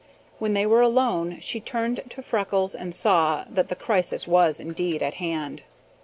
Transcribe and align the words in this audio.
When 0.39 0.53
they 0.53 0.65
were 0.65 0.81
alone, 0.81 1.37
she 1.41 1.59
turned 1.59 1.99
to 2.09 2.23
Freckles 2.23 2.73
and 2.73 2.95
saw 2.95 3.45
that 3.47 3.67
the 3.69 3.75
crisis 3.75 4.27
was 4.27 4.59
indeed 4.59 5.03
at 5.03 5.13
hand. 5.21 5.61